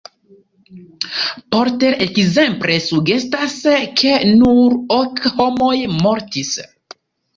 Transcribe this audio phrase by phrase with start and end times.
[1.55, 3.57] Porter ekzemple sugestas,
[4.03, 6.55] ke nur ok homoj mortis.